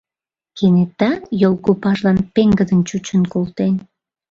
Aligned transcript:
Кенета 0.57 1.11
йолгопажлан 1.41 2.17
пеҥгыдын 2.33 2.79
чучын 2.87 3.23
колтен. 3.33 3.73